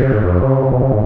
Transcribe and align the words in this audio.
yeah 0.00 0.99